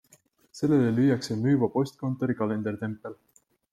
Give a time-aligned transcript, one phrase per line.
[0.59, 3.19] Sellele lüüakse müüva postkontori kalendertempel.